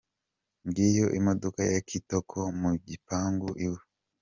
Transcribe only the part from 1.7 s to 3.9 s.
ya Kitoko mu gipangu iwe.